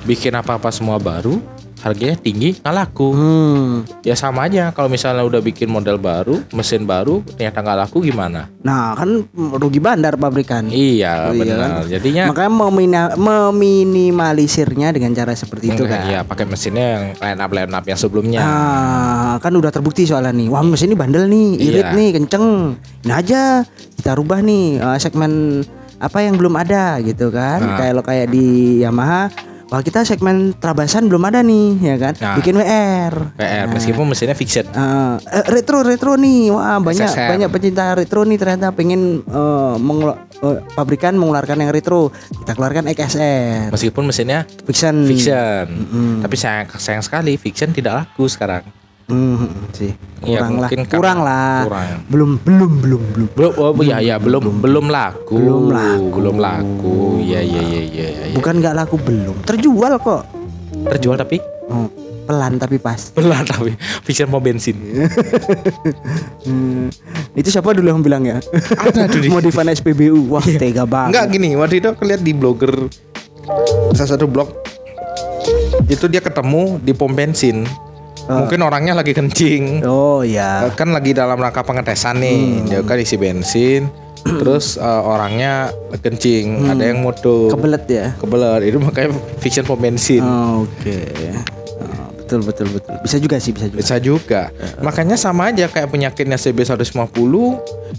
[0.01, 1.37] bikin apa-apa semua baru
[1.81, 4.05] harganya tinggi nggak laku hmm.
[4.05, 8.45] ya sama aja kalau misalnya udah bikin model baru mesin baru ternyata nggak laku gimana
[8.61, 11.71] nah kan rugi bandar pabrikan iya Iya benar kan?
[11.89, 17.51] jadinya makanya memina- meminimalisirnya dengan cara seperti itu kan iya pakai mesinnya yang line up
[17.51, 20.47] line up yang sebelumnya Ah, kan udah terbukti soalnya nih.
[20.47, 21.95] Wah, mesin ini bandel nih, irit Iya.
[21.95, 22.75] nih, kenceng.
[23.01, 23.41] Ini aja
[23.95, 25.63] kita rubah nih eh, segmen
[25.97, 27.59] apa yang belum ada gitu kan.
[27.63, 27.77] Nah.
[27.79, 28.45] Kayak lo kayak di
[28.81, 29.31] Yamaha,
[29.71, 32.13] wah kita segmen trabasan belum ada nih, ya kan.
[32.13, 32.35] Nah.
[32.35, 33.13] Bikin WR.
[33.33, 37.29] PR meskipun mesinnya fixed Eh, eh, retro retro nih wah banyak SSR.
[37.31, 42.83] banyak pecinta retro nih ternyata pengen eh, mengelu- eh, pabrikan mengeluarkan yang retro kita keluarkan
[42.85, 46.13] XSR meskipun mesinnya fiction fiction Mm-mm.
[46.19, 48.67] tapi sayang sayang sekali fiction tidak laku sekarang
[49.11, 49.91] Hmm, sih.
[50.21, 51.57] Ya, kurang lah mungkin karena kurang lah.
[51.65, 51.87] kurang.
[52.07, 53.29] belum belum belum belum.
[53.33, 56.07] Belum oh ya ya belum belum laku Belum laku.
[56.15, 56.95] belum laku.
[57.19, 58.35] Ya ya ya ya, ya, ya.
[58.37, 59.35] bukan nggak laku belum.
[59.43, 60.23] Terjual kok.
[60.87, 61.41] Terjual tapi?
[61.67, 61.89] Oh,
[62.23, 63.11] pelan tapi pas.
[63.11, 64.77] Pelan tapi fiction mau bensin.
[66.41, 66.89] Hmm,
[67.33, 68.41] itu siapa dulu yang bilang ya?
[68.73, 71.13] Ada tuh di- modifan SPBU wah tega banget.
[71.13, 72.73] Enggak gini, waktu itu aku lihat di blogger
[73.93, 74.49] salah satu blog.
[75.85, 77.65] Itu dia ketemu di pom bensin.
[78.27, 79.81] Mungkin orangnya lagi kencing.
[79.83, 82.41] oh ya Kan lagi dalam rangka pengetesan nih.
[82.69, 83.89] Dia kan isi bensin.
[84.41, 88.69] Terus eh, orangnya kencing, ada yang moto kebelet ya kebelet.
[88.69, 90.21] Itu makanya fiction pom bensin.
[90.21, 90.97] Oh, oke
[91.81, 94.41] Oh, betul betul betul bisa juga sih bisa juga Bisa juga.
[94.79, 97.17] Makanya sama aja kayak penyakitnya CB 150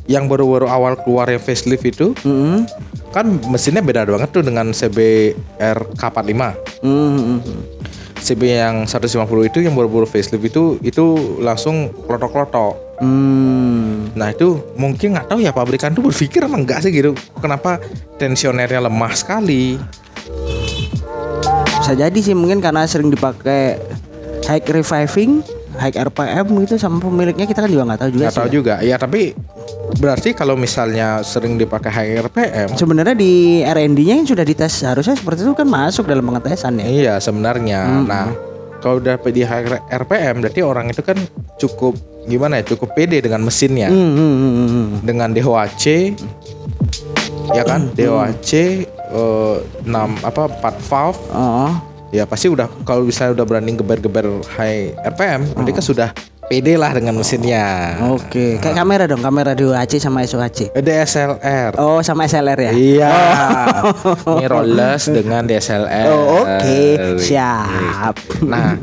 [0.06, 2.64] yang baru-baru awal keluar yang facelift itu Mm-mm.
[3.10, 6.32] kan mesinnya beda banget tuh dengan CBR K45.
[6.80, 7.38] Mm-mm.
[8.22, 11.04] CB yang 150 itu yang baru-baru facelift itu itu
[11.38, 13.02] langsung klotok-klotok.
[13.02, 14.14] Hmm.
[14.14, 17.12] Nah itu mungkin nggak tahu ya pabrikan tuh berpikir emang enggak sih gitu.
[17.36, 17.82] Kenapa
[18.16, 19.76] tensionernya lemah sekali?
[21.82, 23.74] bisa jadi sih mungkin karena sering dipakai
[24.46, 25.42] high reviving
[25.74, 28.52] high RPM gitu sama pemiliknya kita kan juga nggak tahu juga Nggak tahu ya.
[28.54, 28.74] juga.
[28.86, 29.34] Ya tapi
[29.98, 35.44] berarti kalau misalnya sering dipakai high RPM, sebenarnya di R&D-nya yang sudah dites harusnya seperti
[35.44, 36.86] itu kan masuk dalam pengetesan ya?
[36.86, 37.80] Iya sebenarnya.
[38.04, 38.32] Nah
[38.82, 41.14] kalau udah di RPM berarti orang itu kan
[41.56, 41.94] cukup
[42.26, 43.90] gimana ya cukup pede dengan mesinnya.
[43.90, 44.88] Hmm, hmm, hmm, hmm, hmm.
[45.06, 45.84] dengan DOHC
[47.54, 47.90] ya kan?
[47.94, 48.52] DOHC
[48.90, 49.88] eh, 6
[50.26, 51.20] apa 4 valve.
[51.32, 51.72] Oh.
[52.12, 56.08] ya pasti udah kalau misalnya udah berani geber-geber high RPM berarti kan sudah
[56.52, 60.68] pede lah dengan mesinnya Oke, kayak kamera dong, kamera DOHC sama SOHC.
[60.76, 62.72] Eh, DSLR Oh, sama SLR ya?
[62.76, 63.14] Iya,
[64.28, 66.06] mirrorless dengan DSLR.
[66.06, 66.80] Oh, oke,
[67.16, 68.12] siap.
[68.44, 68.76] Nah,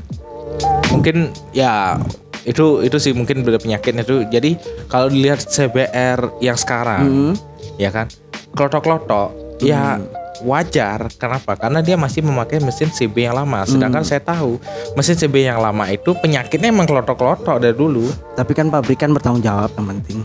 [0.89, 2.01] mungkin ya
[2.41, 4.25] itu itu sih mungkin beda penyakitnya itu.
[4.25, 4.57] Jadi
[4.89, 7.33] kalau dilihat CBR yang sekarang, Hmm.
[7.77, 8.09] ya kan,
[8.57, 10.01] klotok-klotok, ya
[10.45, 11.09] wajar.
[11.17, 11.57] Kenapa?
[11.57, 13.65] Karena dia masih memakai mesin CB yang lama.
[13.65, 14.59] Sedangkan saya tahu
[14.93, 18.07] mesin CB yang lama itu penyakitnya emang klotok-klotok dari dulu.
[18.37, 20.19] Tapi kan pabrikan bertanggung jawab yang penting.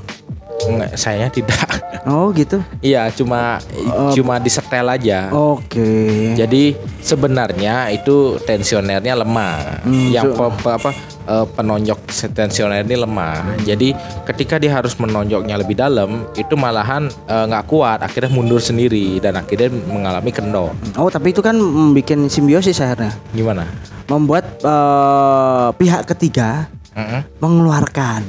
[0.64, 1.63] Enggak, saya tidak.
[2.02, 2.58] Oh, gitu.
[2.82, 3.62] Iya, cuma
[4.12, 5.30] cuma disetel aja.
[5.30, 6.34] Oke.
[6.34, 9.82] Jadi sebenarnya itu tensionernya lemah.
[9.86, 10.90] Hmm, yang so- pe- apa
[11.24, 12.00] eh, penonjok
[12.34, 13.62] tensioner ini lemah.
[13.62, 13.94] Jadi
[14.26, 19.38] ketika dia harus menonjoknya lebih dalam, itu malahan eh, nggak kuat, akhirnya mundur sendiri dan
[19.38, 20.74] akhirnya mengalami kendor.
[20.98, 23.14] Oh, tapi itu kan membuat simbiosis akhirnya.
[23.30, 23.64] Gimana?
[24.10, 27.22] Membuat eh, pihak ketiga Mm-mm.
[27.38, 28.22] mengeluarkan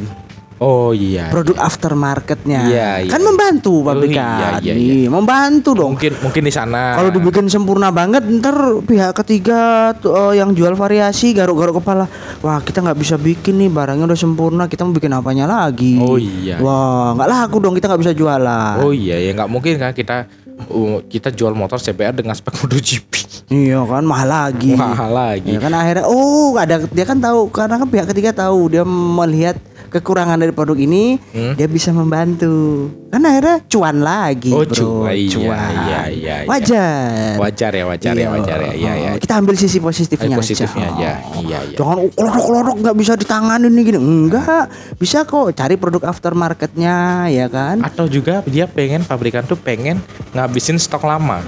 [0.57, 1.27] Oh iya.
[1.27, 2.61] produk aftermarketnya.
[2.65, 3.11] Iya, iya.
[3.11, 4.63] Kan membantu Oh, pabrikan.
[4.63, 5.93] iya, iya, Ih, membantu dong.
[5.93, 6.95] Mungkin mungkin di sana.
[6.95, 12.07] Kalau dibikin sempurna banget ntar pihak ketiga tuh, eh, yang jual variasi garuk-garuk kepala
[12.39, 16.15] wah kita nggak bisa bikin nih barangnya udah sempurna kita mau bikin apanya lagi Oh,
[16.15, 16.55] iya.
[16.57, 20.29] wah nggak laku dong kita nggak bisa jualan Oh iya ya nggak mungkin kan kita
[20.65, 23.11] uh, kita jual motor CBR dengan spek MotoGP.
[23.47, 25.51] iya kan mahal lagi Mahal lagi.
[25.51, 29.59] ya kan akhirnya oh ada dia kan tahu karena kan pihak ketiga tahu dia melihat
[29.87, 31.53] kekurangan dari produk ini Hmm?
[31.53, 35.11] dia bisa membantu kan akhirnya cuan lagi Oh, bro cuan.
[35.11, 36.35] Iya, cuan iya, iya, iya.
[36.45, 38.73] wajar Wajar ya, wajar ya, wajar ya.
[38.73, 39.09] Iya, iya.
[39.15, 41.11] Kita ambil sisi positifnya, Eh, positifnya aja.
[41.23, 41.41] Oh.
[41.41, 41.75] Iya, iya.
[41.75, 43.99] Jangan oh, kelorok-kelorok nggak bisa ditanganin nih gini.
[43.99, 46.95] Enggak, bisa kok cari produk aftermarketnya
[47.27, 47.79] ya kan.
[47.81, 49.99] Atau juga dia pengen pabrikan tuh pengen
[50.31, 51.39] ngabisin stok lama.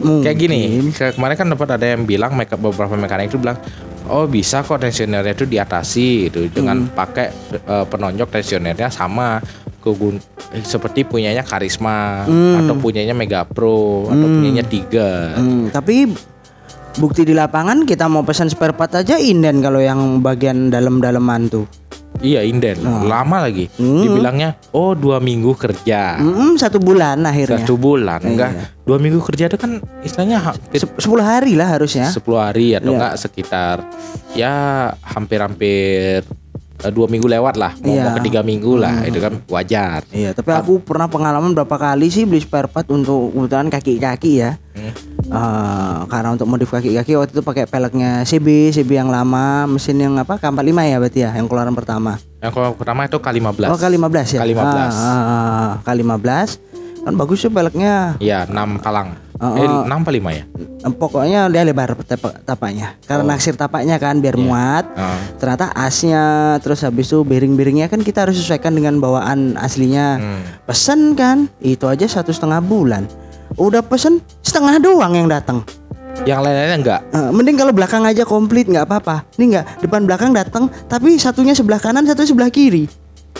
[0.00, 3.60] Kayak gini, ke- kemarin kan dapat ada yang bilang mereka beberapa mekanik itu bilang,
[4.10, 9.38] oh bisa kok tensionernya itu diatasi gitu dengan pakai eh, penonjok tensionernya sama
[9.80, 10.20] kegun
[10.52, 12.28] eh, seperti punyanya Karisma
[12.60, 15.34] atau punyanya Mega Pro atau punyanya Tiga.
[15.38, 16.10] Hmm, tapi
[17.00, 21.79] bukti di lapangan kita mau pesan spare part aja inden kalau yang bagian dalam-dalaman tuh.
[22.18, 23.70] Iya inden, lama lagi.
[23.72, 24.02] Hmm.
[24.02, 27.62] Dibilangnya, oh dua minggu kerja, Hmm, satu bulan akhirnya.
[27.62, 28.50] satu bulan, enggak
[28.82, 32.10] dua minggu kerja itu kan istilahnya hampir Se- Sepuluh hari lah harusnya.
[32.10, 32.96] 10 hari atau Iya.
[32.98, 33.76] enggak sekitar
[34.32, 34.54] ya
[35.00, 36.26] hampir-hampir
[36.80, 38.02] eh, dua minggu lewat lah mau, Iya.
[38.02, 42.08] mau ke tiga minggu lah itu kan wajar Iya, tapi aku pernah pengalaman berapa kali
[42.08, 44.58] sih beli spare part untuk kebutuhan kaki-kaki ya.
[44.70, 44.92] Hmm.
[45.22, 50.16] Eh, karena untuk modif kaki-kaki waktu itu pakai peleknya CB, CB yang lama, mesin yang
[50.16, 50.34] apa?
[50.36, 52.18] K45 ya berarti ya, yang keluaran pertama.
[52.38, 54.40] yang kalau pertama itu K15 Oh, K15 ya.
[54.40, 54.64] K15.
[54.64, 56.26] Ah, ah, ah, K15.
[57.00, 58.16] Kan bagus tuh peleknya.
[58.18, 59.88] ya 6 kalang Oh, eh oh.
[59.88, 60.44] 6 apa 5 ya
[60.80, 62.92] Eh, Pokoknya dia lebar tap- tapaknya.
[63.02, 64.84] Karena naksir tapaknya kan biar muat.
[64.94, 65.16] Ah.
[65.36, 66.24] Ternyata asnya
[66.58, 70.16] terus habis itu bearing-bearingnya kan kita harus sesuaikan dengan bawaan aslinya.
[70.16, 70.40] Hmm.
[70.62, 73.08] Pesen kan itu aja satu setengah bulan.
[73.56, 75.64] Udah pesen setengah doang yang datang.
[76.20, 79.24] yang lain-lainnya enggak Eh, mending kalau belakang aja komplit nggak apa-apa.
[79.34, 82.84] Ini nggak depan belakang datang tapi satunya sebelah kanan satu sebelah kiri.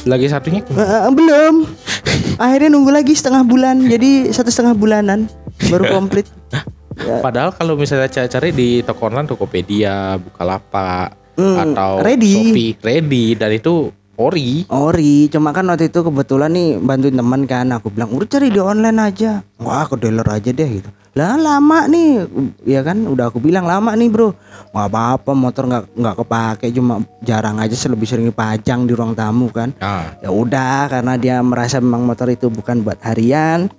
[0.03, 1.69] lagi satunya eh, belum.
[2.41, 3.85] Akhirnya nunggu lagi setengah bulan.
[3.85, 5.29] Jadi satu setengah bulanan
[5.68, 6.27] baru komplit.
[7.01, 7.23] Ya.
[7.25, 12.53] padahal kalau misalnya cari-cari di toko online Tokopedia Bukalapak Hmm, atau ready.
[12.53, 13.88] Shopee ready dan itu
[14.20, 18.53] ori Ori, cuma kan waktu itu kebetulan nih bantuin teman kan, aku bilang udah cari
[18.53, 20.90] di online aja, wah ke dealer aja deh gitu.
[21.16, 22.29] Lah lama nih,
[22.68, 24.37] ya kan, udah aku bilang lama nih bro,
[24.77, 29.49] nggak apa-apa motor nggak nggak kepake, cuma jarang aja lebih sering dipajang di ruang tamu
[29.49, 29.73] kan.
[29.81, 33.73] nah Ya udah, karena dia merasa memang motor itu bukan buat harian,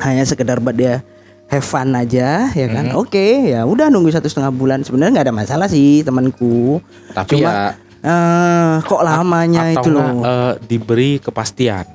[0.00, 1.02] hanya sekedar buat dia
[1.46, 2.92] have fun aja, ya kan.
[2.92, 4.82] Oke, ya udah nunggu satu setengah bulan.
[4.82, 6.78] Sebenarnya nggak ada masalah sih temanku.
[7.10, 7.56] tapi Cuma, ya
[7.98, 10.10] eh, kok lamanya atau itu loh.
[10.22, 11.86] eh, diberi kepastian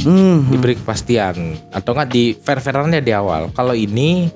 [0.00, 0.48] Hmm.
[0.48, 1.36] diberi kepastian
[1.70, 4.28] atau enggak di fair fairannya di awal kalau ini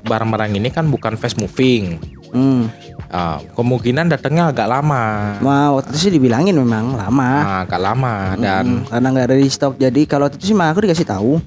[0.00, 1.98] barang-barang ini kan bukan fast moving
[2.30, 2.66] Hmm.
[3.06, 7.30] Ah, kemungkinan datangnya agak lama Wah, waktu itu sih dibilangin memang lama.
[7.38, 9.74] nah, agak lama dan Hmm, karena nggak ada di stok.
[9.76, 11.38] Jadi kalau itu sih mah aku dikasih tahu.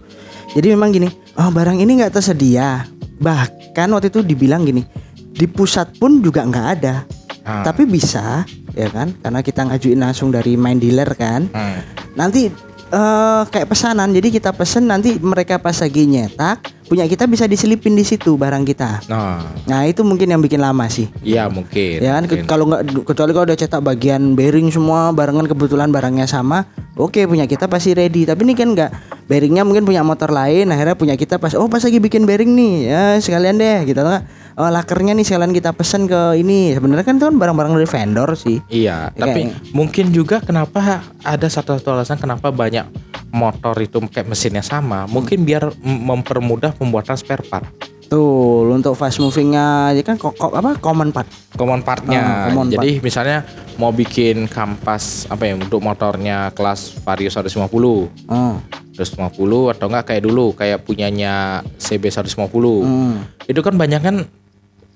[0.58, 1.06] Jadi memang gini,
[1.38, 2.90] oh barang ini nggak tersedia.
[3.22, 4.82] Bahkan waktu itu dibilang gini,
[5.14, 7.06] di pusat pun juga nggak ada.
[7.46, 8.42] ah, Tapi bisa,
[8.74, 9.14] ya kan?
[9.22, 11.46] Karena kita ngajuin langsung dari main dealer kan.
[11.46, 11.78] hmm,
[12.18, 12.50] Nanti
[12.90, 14.10] eh, kayak pesanan.
[14.10, 18.64] Jadi kita pesen nanti mereka pas lagi nyetak punya kita bisa diselipin di situ barang
[18.64, 19.04] kita.
[19.06, 21.12] Nah, Nah itu mungkin yang bikin lama sih.
[21.22, 22.00] iya mungkin.
[22.00, 26.64] Ya kan kalau nggak kecuali kalau udah cetak bagian bearing semua barengan kebetulan barangnya sama,
[26.96, 28.24] oke punya kita pasti ready.
[28.24, 28.92] Tapi ini kan nggak
[29.28, 32.74] bearingnya mungkin punya motor lain, akhirnya punya kita pas oh pas lagi bikin bearing nih
[32.88, 34.24] ya sekalian deh gitu nggak?
[34.58, 36.74] Oh lakernya nih sekalian kita pesen ke ini.
[36.74, 38.58] Sebenarnya kan itu kan barang-barang dari vendor sih.
[38.68, 42.88] Iya, Ya, tapi kayak- mungkin juga kenapa ada satu satu alasan kenapa banyak
[43.30, 47.68] motor itu kayak mesinnya sama, mungkin biar mempermudah pembuatan spare part.
[48.08, 51.28] Tuh untuk fast movingnya ya kan kok kok- apa common part.
[51.54, 52.24] Common partnya.
[52.24, 53.44] Ah, common Jadi misalnya
[53.76, 58.56] mau bikin kampas apa ya untuk motornya kelas Vario 150, Oh.
[58.96, 62.80] 150 atau enggak kayak dulu kayak punyanya CB 150.
[62.82, 63.28] Hmm.
[63.44, 64.16] Itu kan banyak kan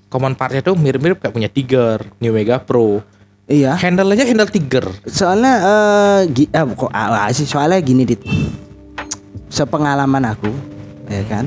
[0.08, 3.04] common partnya tuh mirip-mirip kayak punya Tiger, New Mega Pro.
[3.52, 3.76] Iya.
[3.76, 4.88] Handle aja handle Tiger.
[5.04, 8.20] Soalnya eh gi, ah, kok ah, ah, sih soalnya gini dit.
[9.52, 10.48] Sepengalaman aku,
[11.12, 11.44] ya kan.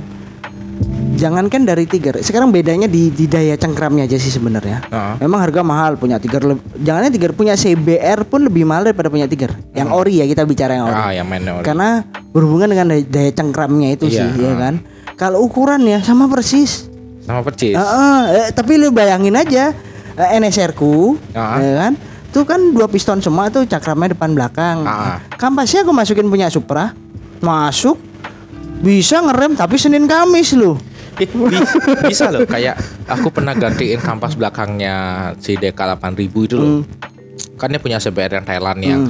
[1.16, 4.84] Jangankan dari Tiger, sekarang bedanya di, di daya cengkramnya aja sih sebenarnya.
[4.92, 5.16] Heeh.
[5.24, 6.60] Memang harga mahal punya Tiger.
[6.78, 9.56] Jangannya Tiger punya CBR pun lebih mahal daripada punya Tiger.
[9.74, 11.00] Yang ori ya kita bicara yang ori.
[11.00, 11.64] Ah, yang main ori.
[11.64, 12.04] Karena
[12.36, 14.56] berhubungan dengan daya, daya cengkramnya itu Iya, sih, ya ah.
[14.60, 14.74] kan.
[15.16, 16.92] Kalau ukuran ya sama persis.
[17.26, 17.74] sama percis.
[17.74, 19.74] Heeh, eh, tapi lu bayangin aja
[20.16, 21.58] eh, NSR ku, Ah.
[21.58, 21.94] ya kan?
[22.30, 24.84] Tuh kan dua piston semua tuh cakramnya depan belakang.
[24.84, 25.24] Ah.
[25.32, 26.92] Kampasnya aku masukin punya Supra,
[27.40, 27.96] masuk
[28.78, 30.76] bisa ngerem tapi Senin Kamis lu.
[31.16, 31.64] Eh, bi-
[32.06, 32.76] bisa loh kayak
[33.08, 34.96] aku pernah gantiin kampas belakangnya
[35.40, 36.12] si DK 8000
[36.44, 36.84] itu loh.
[37.56, 39.02] Kan dia punya CBR yang Thailand yang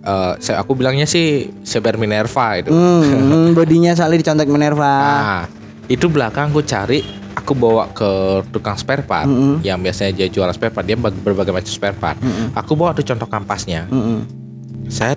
[0.00, 2.70] eh, saya aku bilangnya sih CBR Minerva itu.
[2.70, 4.86] Hmm, hmm, bodinya saling dicontek Minerva.
[4.86, 5.42] Nah,
[5.86, 7.02] itu belakang aku cari
[7.38, 8.10] aku bawa ke
[8.50, 9.62] tukang spare part Mm-mm.
[9.62, 12.18] yang biasanya dia jual spare part dia bag- berbagai macam spare part.
[12.52, 13.86] Aku bawa tuh contoh kampasnya.
[13.86, 14.26] Mm-mm.
[14.86, 15.14] Saya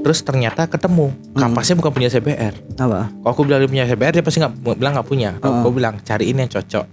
[0.00, 2.54] terus ternyata ketemu kampasnya bukan punya CBR.
[2.74, 3.08] Apa?
[3.10, 5.30] Kalau aku bilang dia punya CBR dia pasti nggak bilang nggak punya.
[5.36, 6.86] Kalau aku bilang cariin yang cocok.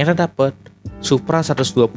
[0.00, 0.56] Ternyata dapet
[1.00, 1.92] Supra 125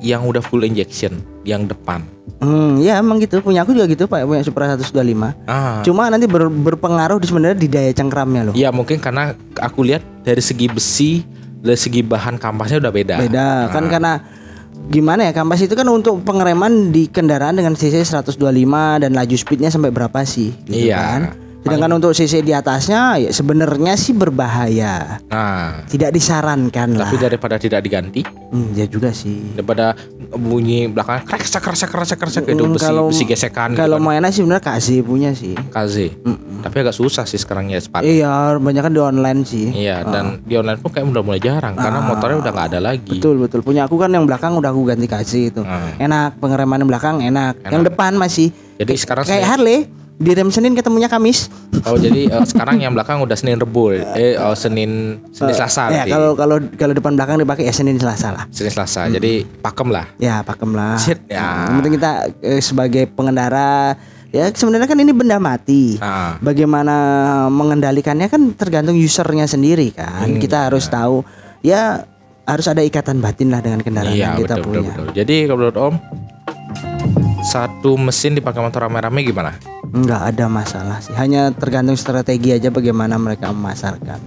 [0.00, 2.04] yang udah full injection yang depan.
[2.36, 3.40] Hmm, ya emang gitu.
[3.40, 5.32] Punya aku juga gitu, Pak, punya Supra 125.
[5.44, 5.80] Ah.
[5.80, 8.54] Cuma nanti ber- berpengaruh di sebenarnya di daya cengkramnya loh.
[8.54, 11.24] Ya mungkin karena aku lihat dari segi besi,
[11.64, 13.16] dari segi bahan kampasnya udah beda.
[13.20, 14.20] Beda kan karena
[14.88, 18.36] gimana ya kampas itu kan untuk pengereman di kendaraan dengan cc 125
[19.00, 20.96] dan laju speednya sampai berapa sih gitu Iya.
[20.96, 21.20] kan.
[21.60, 25.20] Sedangkan untuk cc di atasnya ya sebenarnya sih berbahaya.
[25.28, 27.04] Nah, Tidak disarankan lah.
[27.04, 29.52] tapi daripada tidak diganti, Hmm, ya juga sih.
[29.52, 29.92] daripada
[30.30, 34.00] bunyi belakang krek krek krek krek itu Hmm, besi kalau- besi gesekan Kalau gitu kan.
[34.02, 35.52] mau enak sih benar KZ punya sih.
[35.52, 35.96] KZ.
[36.60, 38.04] Tapi agak susah sih sekarang ya sepatu.
[38.04, 39.68] Iya, banyak kan di online sih.
[39.70, 43.16] Iya, dan di online pun kayak udah mulai jarang karena motornya udah nggak ada lagi.
[43.16, 43.60] Betul betul.
[43.60, 45.60] Punya aku kan yang belakang udah aku ganti KZ itu.
[45.60, 45.92] Hmm.
[45.98, 47.60] Enak pengereman belakang enak.
[47.64, 49.78] Yang depan masih Jadi sekarang kayak saya- Harley
[50.20, 51.48] di rem Senin ketemunya Kamis.
[51.88, 56.04] Oh jadi eh, sekarang yang belakang udah Senin Rebu, eh oh, Senin Senin Selasa Ya
[56.04, 56.12] berarti.
[56.12, 58.44] kalau kalau kalau depan belakang dipakai ya Senin Selasa lah.
[58.52, 59.08] Senin Selasa.
[59.08, 60.04] Jadi pakem lah.
[60.20, 61.00] Ya pakem lah.
[61.00, 61.72] Shit, ya.
[61.72, 62.12] Yang penting kita
[62.44, 63.96] eh, sebagai pengendara
[64.28, 65.96] ya sebenarnya kan ini benda mati.
[65.96, 66.94] Nah, Bagaimana
[67.48, 70.28] mengendalikannya kan tergantung usernya sendiri kan.
[70.28, 71.24] Hmm, kita harus tahu
[71.64, 72.04] ya
[72.44, 74.90] harus ada ikatan batin lah dengan kendaraan iya yang kita betul, betul punya.
[74.92, 75.06] betul.
[75.16, 75.94] Jadi kalau menurut Om
[77.40, 79.56] satu mesin dipakai motor rame-rame gimana?
[79.90, 81.14] Enggak ada masalah sih.
[81.18, 84.18] Hanya tergantung strategi aja bagaimana mereka memasarkan.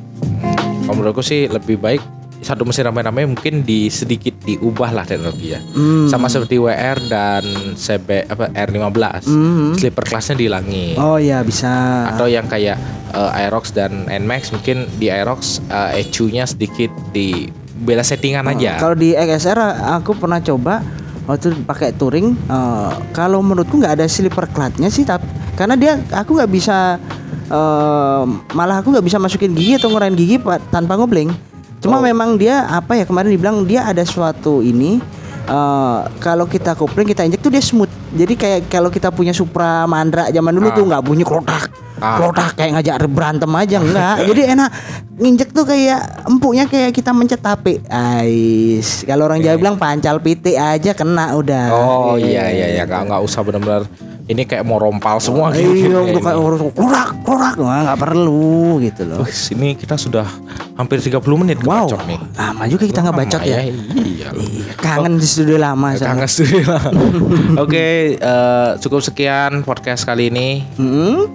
[0.83, 2.03] Kalau menurutku sih lebih baik
[2.43, 5.63] satu mesin rame-rame mungkin di sedikit diubah lah teknologi ya.
[5.73, 6.11] Hmm.
[6.11, 9.23] Sama seperti WR dan CB apa R15.
[9.31, 9.71] Hmm.
[9.79, 10.99] Sleeper kelasnya dihilangi.
[10.99, 11.71] Oh ya bisa.
[12.11, 12.75] Atau yang kayak
[13.15, 17.47] eh, Aerox dan Nmax mungkin di Aerox eh, ECU-nya sedikit di
[17.79, 18.77] beda settingan aja.
[18.77, 19.59] Kalau di XSR
[19.95, 20.83] aku pernah coba
[21.23, 26.33] waktu pakai touring eh, kalau menurutku nggak ada slipper clutchnya sih tapi karena dia aku
[26.33, 26.97] nggak bisa
[27.45, 31.29] eh, malah aku nggak bisa masukin gigi atau ngurain gigi pa- tanpa ngobling
[31.77, 32.01] cuma Oh.
[32.01, 34.97] memang dia apa ya kemarin dibilang dia ada suatu ini
[35.43, 37.91] eh, kalau kita kopling kita injek tuh dia smooth.
[38.13, 40.73] Jadi kayak kalau kita punya Supra Mandra zaman dulu Ah.
[40.73, 42.15] tuh nggak bunyi klotak Ah.
[42.15, 44.69] klotak kayak ngajak berantem aja enggak jadi enak
[45.15, 50.53] nginjek tuh kayak empuknya kayak kita mencet tape ais kalau orang Jawa bilang pancal pitik
[50.53, 51.65] aja kena udah.
[51.71, 52.67] Oh iya iya.
[52.73, 53.83] ya nggak nggak usah benar-benar
[54.23, 55.67] ini kayak mau rompal semua gitu.
[55.91, 60.23] iya udah kayak harus klorak klorak Wah, nggak perlu gitu loh Wih, ini kita sudah
[60.79, 62.19] hampir 30 menit wow nih.
[62.39, 64.29] lama juga kita nggak bacot Lama ya Iya.
[64.33, 66.83] Iya, kangen di studio lama Kangen studio lah.
[67.63, 70.63] Oke, eh, cukup sekian podcast kali ini.
[70.79, 71.27] Mm-mm.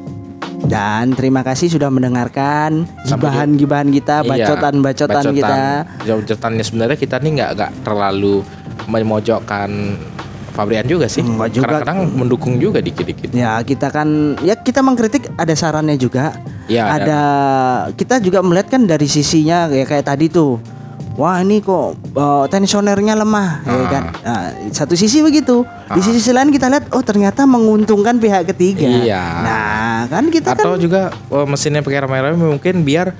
[0.66, 5.60] Dan terima kasih sudah mendengarkan gibahan-gibahan kita, Iya, bacotan-bacotan kita.
[6.02, 8.42] Bacotannya sebenarnya kita nih nggak nggak terlalu
[8.90, 9.70] memojokkan
[10.58, 11.22] Fabrian juga sih.
[11.22, 11.70] Enggak juga.
[11.70, 13.30] Kadang-kadang mendukung juga dikit-dikit.
[13.30, 16.34] Ya kita kan ya kita mengkritik ada sarannya juga
[16.66, 17.20] dan- ada
[17.94, 20.58] kita juga melihat kan dari sisinya ya kayak tadi tuh.
[21.14, 23.86] Wah ini kok uh, tensionernya lemah ya Ah.
[23.90, 24.02] kan.
[24.22, 25.62] Nah, satu sisi begitu.
[25.90, 28.86] Di sisi lain kita lihat oh ternyata menguntungkan pihak ketiga.
[28.86, 29.22] Iya.
[29.42, 33.14] Nah, kan kita Atau kan juga oh, mesinnya pakai rame-rame mungkin biar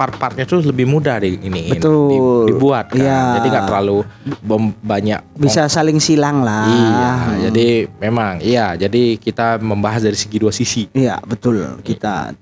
[0.00, 2.48] part-partnya tuh lebih mudah di ini Betul.
[2.48, 2.96] dibuat kan.
[2.96, 3.20] Iya.
[3.36, 3.98] Jadi nggak terlalu
[4.40, 6.64] bom- banyak bisa saling silang lah.
[6.64, 7.12] Iya,
[7.52, 7.66] jadi
[8.00, 8.72] memang iya.
[8.74, 10.88] Jadi kita membahas dari segi dua sisi.
[10.90, 12.32] Iya betul kita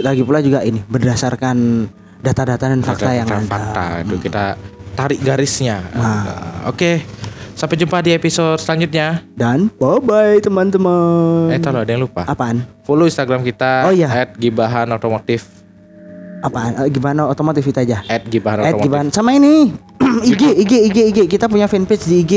[0.00, 1.90] lagi pula juga ini berdasarkan
[2.22, 3.50] data-data dan fakta yang Fakta- ada.
[3.50, 4.44] fakta itu kita
[4.92, 5.82] tarik garisnya.
[5.90, 6.22] Nah.
[6.62, 7.02] Oke,
[7.52, 9.24] sampai jumpa di episode selanjutnya.
[9.32, 11.50] Dan bye bye teman-teman.
[11.50, 12.22] Eh, tahu ada yang lupa.
[12.22, 12.62] Apaan?
[12.84, 14.06] Follow Instagram kita Oh, iya.
[14.36, 15.58] @gibahan otomotif
[16.40, 16.72] Apaan?
[16.84, 18.00] Eh, gimana otomotif itu aja?
[18.26, 18.84] @gibahan Eh otomotif.
[18.88, 19.08] gimana?
[19.12, 19.76] Sama ini
[20.30, 22.34] IG IG IG IG kita punya fanpage di IG.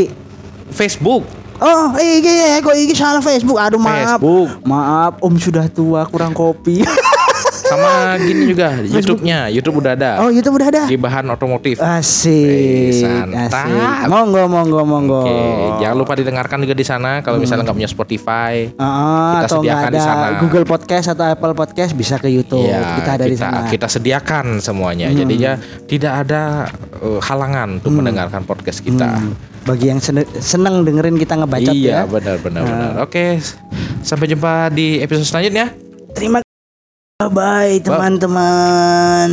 [0.70, 1.24] Facebook.
[1.64, 3.56] Oh IG ya, kok IG salah Facebook.
[3.56, 4.20] Aduh maaf.
[4.20, 4.50] Facebook.
[4.68, 6.84] Maaf, Om sudah tua kurang kopi.
[7.74, 9.40] Sama gini juga YouTube-nya.
[9.50, 10.12] YouTube udah ada.
[10.22, 10.84] oh itu udah ada.
[10.86, 11.78] Gibahan otomotif.
[11.78, 13.02] Asik.
[13.02, 13.50] santai.
[13.50, 14.08] Asik.
[14.08, 15.22] Monggo monggo monggo.
[15.24, 15.38] Oke,
[15.80, 18.70] jangan lupa didengarkan juga di sana kalau misalnya nggak punya Spotify.
[18.76, 20.28] Ah, Kita atau sediakan ada di sana.
[20.38, 22.64] Google Podcast atau Apple Podcast bisa ke YouTube.
[22.64, 23.60] Iya, kita ada di sana.
[23.60, 23.70] Hmm.
[23.70, 25.08] kita sediakan semuanya.
[25.10, 26.68] Jadinya tidak ada
[27.00, 29.20] uh, halangan untuk mendengarkan podcast kita.
[29.20, 29.34] Hmm.
[29.64, 32.10] Bagi yang sene- seneng dengerin kita ngebacot Iya, ya.
[32.10, 32.92] benar benar benar.
[33.00, 33.40] Oke,
[34.02, 35.72] sampai jumpa di episode selanjutnya.
[36.12, 36.53] Terima kasih.
[37.30, 39.30] Bye teman-teman.